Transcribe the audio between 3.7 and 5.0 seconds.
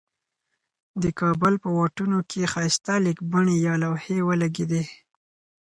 لوحی ولګیدي.